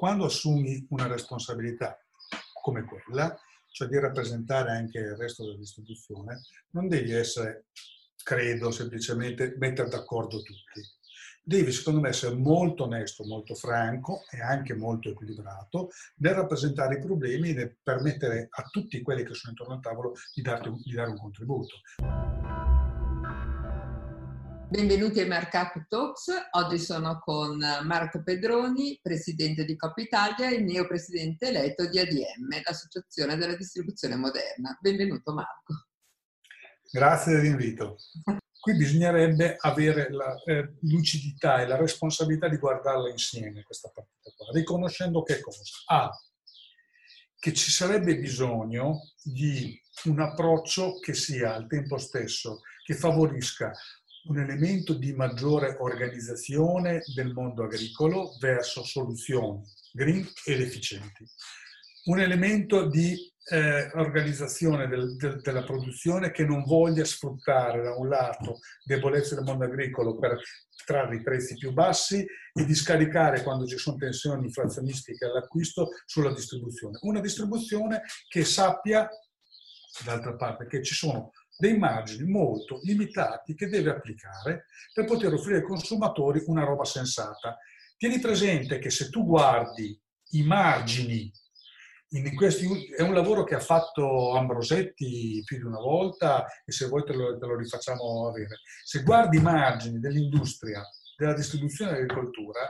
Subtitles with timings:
[0.00, 2.02] Quando assumi una responsabilità
[2.62, 3.38] come quella,
[3.70, 6.40] cioè di rappresentare anche il resto della distribuzione,
[6.70, 7.66] non devi essere,
[8.24, 10.80] credo, semplicemente mettere d'accordo tutti.
[11.42, 17.00] Devi, secondo me, essere molto onesto, molto franco e anche molto equilibrato nel rappresentare i
[17.00, 20.94] problemi e nel permettere a tutti quelli che sono intorno al tavolo di, darti, di
[20.94, 21.76] dare un contributo.
[24.70, 26.30] Benvenuti ai Markup Talks.
[26.52, 33.36] Oggi sono con Marco Pedroni, presidente di Coppa Italia e neopresidente eletto di ADM, l'Associazione
[33.36, 34.78] della Distribuzione Moderna.
[34.80, 35.88] Benvenuto Marco.
[36.88, 37.96] Grazie dell'invito.
[38.60, 44.52] Qui bisognerebbe avere la eh, lucidità e la responsabilità di guardarla insieme questa partita qua,
[44.52, 45.62] riconoscendo che cosa?
[45.86, 46.10] A,
[47.40, 53.72] che ci sarebbe bisogno di un approccio che sia al tempo stesso, che favorisca
[54.24, 59.62] un elemento di maggiore organizzazione del mondo agricolo verso soluzioni
[59.92, 61.24] green ed efficienti.
[62.04, 63.16] Un elemento di
[63.50, 69.44] eh, organizzazione del, del, della produzione che non voglia sfruttare da un lato debolezze del
[69.44, 70.40] mondo agricolo per
[70.84, 76.32] trarre i prezzi più bassi e di scaricare quando ci sono tensioni inflazionistiche all'acquisto sulla
[76.32, 76.98] distribuzione.
[77.02, 79.08] Una distribuzione che sappia,
[80.04, 85.58] d'altra parte, che ci sono dei margini molto limitati che deve applicare per poter offrire
[85.58, 87.58] ai consumatori una roba sensata.
[87.96, 89.96] Tieni presente che se tu guardi
[90.30, 91.30] i margini,
[92.34, 97.04] questi, è un lavoro che ha fatto Ambrosetti più di una volta e se vuoi
[97.04, 98.60] te lo, te lo rifacciamo avere.
[98.82, 100.82] Se guardi i margini dell'industria,
[101.16, 102.60] della distribuzione dell'agricoltura,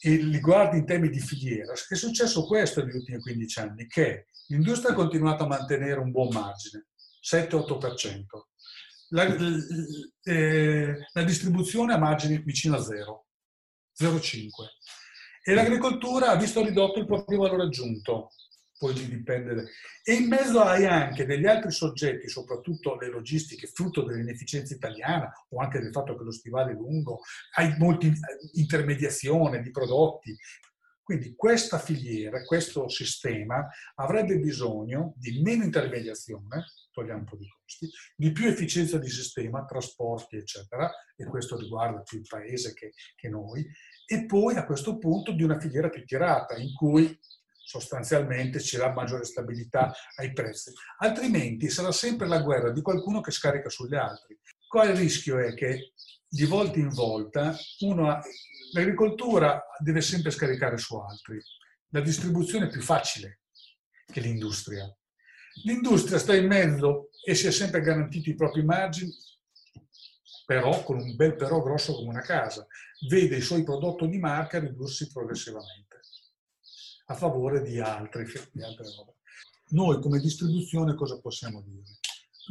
[0.00, 4.26] e li guardi in termini di filiera, è successo questo negli ultimi 15 anni, che
[4.48, 6.86] l'industria ha continuato a mantenere un buon margine,
[7.22, 8.22] 7-8%.
[9.10, 9.24] La,
[10.24, 13.26] eh, la, distribuzione a margini vicino a 0,
[13.98, 14.48] 0,5.
[15.42, 18.32] E l'agricoltura ha visto ridotto il proprio valore aggiunto,
[18.76, 19.70] poi dipende.
[20.04, 25.60] E in mezzo hai anche degli altri soggetti, soprattutto le logistiche, frutto dell'inefficienza italiana o
[25.60, 27.20] anche del fatto che lo stivale è lungo,
[27.54, 28.12] hai molti
[28.54, 30.36] intermediazione di prodotti,
[31.08, 37.88] quindi questa filiera, questo sistema avrebbe bisogno di meno intermediazione, togliamo un po' di costi,
[38.14, 43.30] di più efficienza di sistema, trasporti, eccetera, e questo riguarda più il paese che, che
[43.30, 43.66] noi,
[44.04, 47.18] e poi a questo punto di una filiera più tirata, in cui
[47.56, 50.74] sostanzialmente ci dà maggiore stabilità ai prezzi.
[50.98, 54.38] Altrimenti sarà sempre la guerra di qualcuno che scarica sugli altri.
[54.66, 55.94] Qua il rischio è che
[56.28, 58.20] di volta in volta uno
[58.72, 61.40] l'agricoltura deve sempre scaricare su altri.
[61.88, 63.40] La distribuzione è più facile
[64.06, 64.92] che l'industria.
[65.64, 69.12] L'industria sta in mezzo e si è sempre garantito i propri margini,
[70.46, 72.66] però con un bel però grosso come una casa.
[73.08, 76.00] Vede i suoi prodotti di marca ridursi progressivamente
[77.06, 79.16] a favore di altre, di altre robe.
[79.70, 81.98] Noi come distribuzione cosa possiamo dire?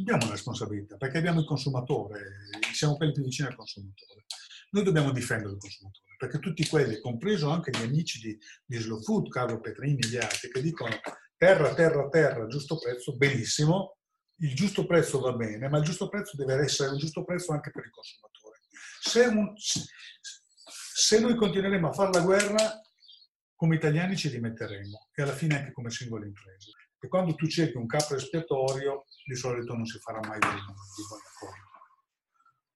[0.00, 4.26] Abbiamo una responsabilità perché abbiamo il consumatore, siamo quelli più vicini al consumatore.
[4.70, 9.00] Noi dobbiamo difendere il consumatore perché tutti quelli, compreso anche gli amici di, di Slow
[9.00, 10.90] Food, Carlo Petrini e gli altri, che dicono
[11.36, 13.98] terra, terra, terra, giusto prezzo, benissimo,
[14.40, 17.70] il giusto prezzo va bene, ma il giusto prezzo deve essere un giusto prezzo anche
[17.70, 18.58] per il consumatore.
[19.00, 22.82] Se, un, se noi continueremo a fare la guerra,
[23.54, 26.72] come italiani ci rimetteremo e alla fine anche come singole imprese.
[27.00, 31.20] E quando tu cerchi un capo espiatorio, di solito non si farà mai di buon
[31.32, 31.66] accordo.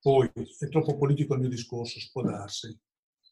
[0.00, 2.00] Poi è troppo politico il mio discorso,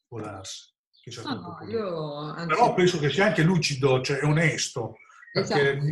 [0.07, 0.75] può darsi.
[1.23, 2.47] No, no, io, anzi...
[2.47, 4.97] Però penso che sia anche lucido, cioè onesto,
[5.31, 5.85] perché esatto.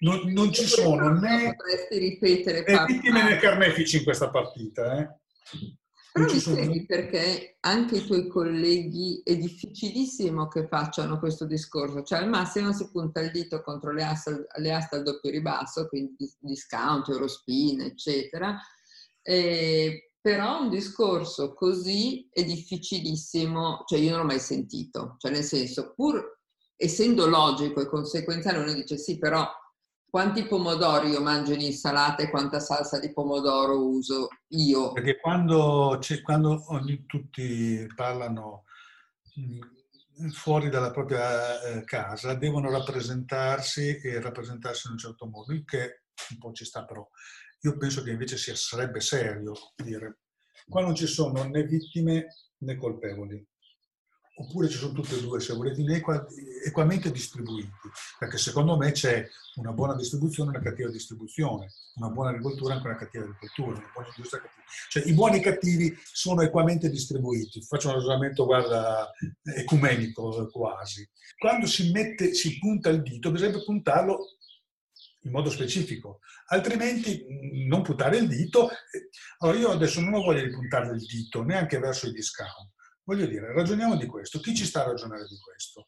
[0.00, 1.54] non, non, ci sono né,
[1.90, 4.98] ripetere, né vittime né carnefici in questa partita.
[4.98, 5.18] Eh?
[6.12, 12.20] Però mi spieghi perché anche i tuoi colleghi è difficilissimo che facciano questo discorso, cioè
[12.20, 16.32] al massimo si punta il dito contro le aste, le aste al doppio ribasso, quindi
[16.38, 18.58] discount, Eurospin, eccetera,
[19.22, 25.42] e però un discorso così è difficilissimo, cioè io non l'ho mai sentito, cioè nel
[25.42, 26.40] senso, pur
[26.76, 29.48] essendo logico e conseguenziale, uno dice sì, però
[30.04, 34.92] quanti pomodori io mangio in insalata e quanta salsa di pomodoro uso io?
[34.92, 36.62] Perché quando, quando
[37.06, 38.64] tutti parlano
[40.32, 46.02] fuori dalla propria eh, casa devono rappresentarsi e rappresentarsi in un certo modo, il che
[46.32, 47.08] un po' ci sta però.
[47.62, 50.18] Io penso che invece sia, sarebbe serio dire
[50.68, 52.26] qua non ci sono né vittime
[52.58, 53.46] né colpevoli.
[54.40, 55.82] oppure ci sono tutti e due, se volete,
[56.64, 57.70] equamente distribuiti,
[58.18, 59.26] perché secondo me c'è
[59.56, 63.78] una buona distribuzione e una cattiva distribuzione, una buona agricoltura e anche una cattiva agricoltura,
[63.78, 64.62] una buona industria cattiva.
[64.88, 67.62] Cioè i buoni e i cattivi sono equamente distribuiti.
[67.62, 69.10] Faccio un ragionamento, guarda,
[69.56, 71.08] ecumenico quasi.
[71.36, 74.37] Quando si, mette, si punta il dito, bisogna puntarlo
[75.22, 77.24] in modo specifico, altrimenti
[77.66, 78.68] non puntare il dito.
[79.38, 82.72] Allora io adesso non ho voglia di puntare il dito neanche verso i discount,
[83.08, 84.38] Voglio dire, ragioniamo di questo.
[84.38, 85.86] Chi ci sta a ragionare di questo?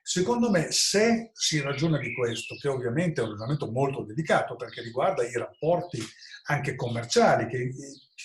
[0.00, 4.80] Secondo me, se si ragiona di questo, che ovviamente è un ragionamento molto delicato perché
[4.80, 6.00] riguarda i rapporti
[6.44, 7.72] anche commerciali, che,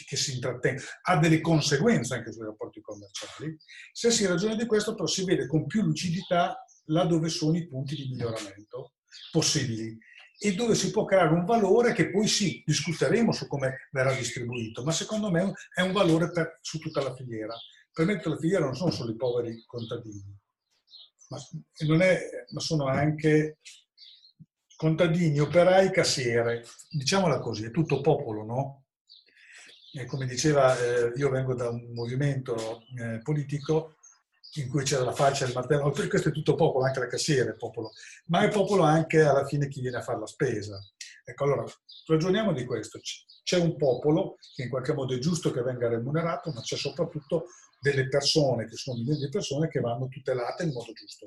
[0.05, 3.57] che si intrattengono, ha delle conseguenze anche sui rapporti commerciali,
[3.91, 7.67] se si ragiona di questo però si vede con più lucidità là dove sono i
[7.67, 8.93] punti di miglioramento
[9.31, 9.97] possibili
[10.39, 14.83] e dove si può creare un valore che poi sì, discuteremo su come verrà distribuito,
[14.83, 17.55] ma secondo me è un valore per, su tutta la filiera
[17.97, 20.37] per me la filiera non sono solo i poveri contadini,
[21.29, 22.19] ma, è,
[22.51, 23.57] ma sono anche
[24.75, 26.63] contadini, operai, cassiere.
[26.91, 28.83] Diciamola così, è tutto popolo, no?
[29.93, 33.96] E come diceva, eh, io vengo da un movimento eh, politico
[34.55, 37.55] in cui c'era la faccia del materno, questo è tutto popolo, anche la cassiera è
[37.55, 37.91] popolo,
[38.27, 40.79] ma è popolo anche alla fine chi viene a fare la spesa.
[41.23, 41.65] Ecco, allora,
[42.07, 42.99] ragioniamo di questo.
[43.43, 47.45] C'è un popolo che in qualche modo è giusto che venga remunerato, ma c'è soprattutto
[47.79, 51.25] delle persone, che sono milioni di persone, che vanno tutelate in modo giusto.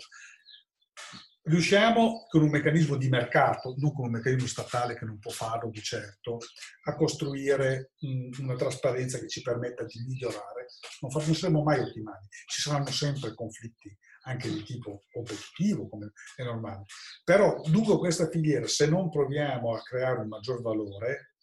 [1.50, 5.68] Riusciamo con un meccanismo di mercato, non con un meccanismo statale che non può farlo
[5.68, 6.38] di certo,
[6.84, 7.90] a costruire
[8.38, 10.66] una trasparenza che ci permetta di migliorare.
[11.00, 13.92] Non, non saremo mai ottimali, ci saranno sempre conflitti
[14.26, 16.84] anche di tipo competitivo, come è normale.
[17.24, 21.34] Però lungo questa filiera, se non proviamo a creare un maggior valore,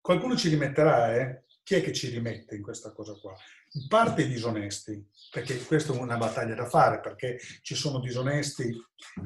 [0.00, 1.44] qualcuno ci rimetterà, eh?
[1.66, 3.34] Chi è che ci rimette in questa cosa qua?
[3.72, 8.72] In parte i disonesti, perché questa è una battaglia da fare, perché ci sono disonesti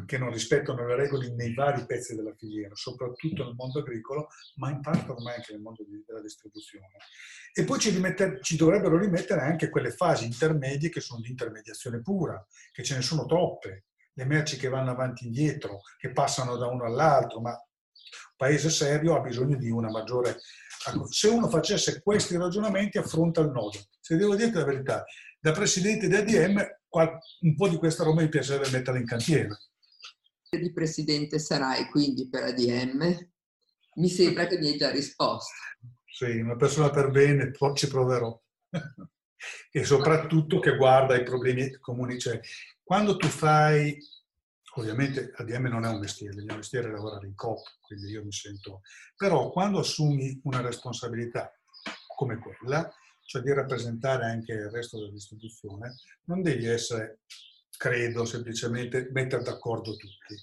[0.06, 4.70] che non rispettano le regole nei vari pezzi della filiera, soprattutto nel mondo agricolo, ma
[4.70, 6.86] in parte ormai anche nel mondo della distribuzione.
[7.52, 12.00] E poi ci, rimette, ci dovrebbero rimettere anche quelle fasi intermedie che sono di intermediazione
[12.00, 12.42] pura,
[12.72, 13.84] che ce ne sono troppe,
[14.14, 18.70] le merci che vanno avanti e indietro, che passano da uno all'altro, ma un paese
[18.70, 20.38] serio ha bisogno di una maggiore
[21.08, 23.78] se uno facesse questi ragionamenti affronta il nodo.
[24.00, 25.04] Se devo dire la verità,
[25.38, 26.66] da presidente di ADM
[27.40, 29.48] un po' di questa roba mi piacerebbe metterla in cantiere.
[30.50, 33.30] Di presidente sarai quindi per ADM?
[33.94, 35.52] Mi sembra che mi hai già risposto.
[36.06, 38.36] Sì, una persona per bene, ci proverò.
[39.70, 42.18] e soprattutto che guarda i problemi comuni.
[42.18, 42.40] Cioè,
[42.82, 43.96] quando tu fai
[44.74, 48.24] Ovviamente ADM non è un mestiere, il mio mestiere è lavorare in COP, quindi io
[48.24, 48.82] mi sento...
[49.16, 51.52] Però quando assumi una responsabilità
[52.16, 52.88] come quella,
[53.24, 57.20] cioè di rappresentare anche il resto della distribuzione, non devi essere,
[57.76, 60.34] credo, semplicemente mettere d'accordo tutti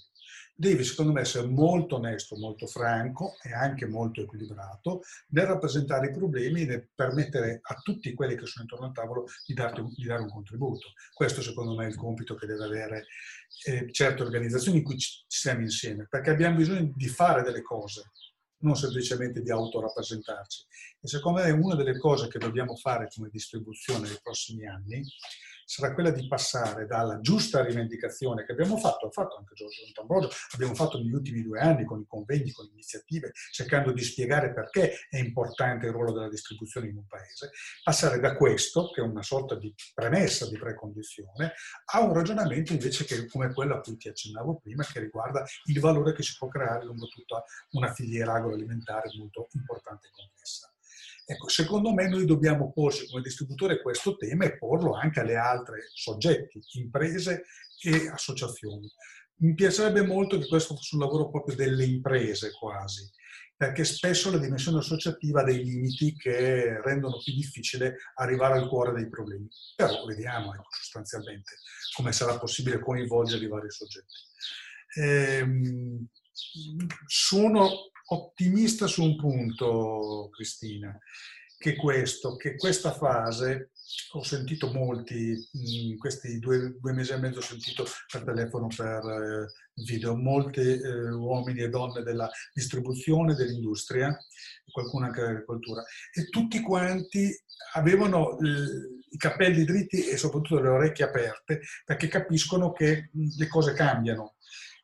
[0.60, 6.10] devi secondo me essere molto onesto, molto franco e anche molto equilibrato nel rappresentare i
[6.10, 10.04] problemi e nel permettere a tutti quelli che sono intorno al tavolo di, darti, di
[10.04, 10.88] dare un contributo.
[11.14, 13.06] Questo secondo me è il compito che deve avere
[13.66, 18.10] eh, certe organizzazioni in cui ci siamo insieme, perché abbiamo bisogno di fare delle cose,
[18.62, 20.66] non semplicemente di autorappresentarci.
[21.00, 25.04] E secondo me una delle cose che dobbiamo fare come distribuzione nei prossimi anni
[25.68, 30.30] sarà quella di passare dalla giusta rivendicazione che abbiamo fatto, ha fatto anche Giorgio Montambrogio,
[30.54, 34.94] abbiamo fatto negli ultimi due anni con i convegni, con iniziative, cercando di spiegare perché
[35.10, 37.50] è importante il ruolo della distribuzione in un paese,
[37.84, 41.52] passare da questo, che è una sorta di premessa, di precondizione,
[41.92, 45.80] a un ragionamento invece che come quello a cui ti accennavo prima, che riguarda il
[45.80, 50.72] valore che si può creare lungo tutta una filiera agroalimentare molto importante e complessa.
[51.30, 55.90] Ecco, secondo me noi dobbiamo porci come distributore questo tema e porlo anche alle altre
[55.92, 57.44] soggetti, imprese
[57.82, 58.90] e associazioni.
[59.40, 63.06] Mi piacerebbe molto che questo fosse un lavoro proprio delle imprese quasi,
[63.54, 68.94] perché spesso la dimensione associativa ha dei limiti che rendono più difficile arrivare al cuore
[68.94, 69.46] dei problemi.
[69.76, 71.56] Però vediamo ecco, sostanzialmente
[71.94, 74.14] come sarà possibile coinvolgere i vari soggetti.
[74.94, 76.06] Ehm,
[77.04, 77.68] sono
[78.10, 80.96] ottimista su un punto, Cristina,
[81.58, 83.72] che questo, che questa fase,
[84.12, 89.04] ho sentito molti, in questi due, due mesi e mezzo ho sentito per telefono, per
[89.04, 94.16] eh, video, molti eh, uomini e donne della distribuzione, dell'industria,
[94.70, 97.34] qualcuno anche dell'agricoltura, e tutti quanti
[97.74, 103.72] avevano eh, i capelli dritti e soprattutto le orecchie aperte perché capiscono che le cose
[103.72, 104.36] cambiano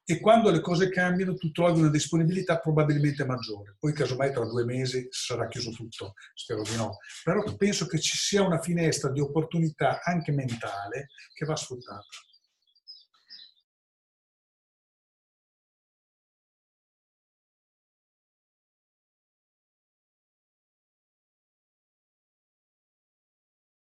[0.06, 3.76] e quando le cose cambiano tu trovi una disponibilità probabilmente maggiore.
[3.78, 6.98] Poi casomai tra due mesi sarà chiuso tutto, spero di no.
[7.22, 12.06] Però penso che ci sia una finestra di opportunità anche mentale che va sfruttata.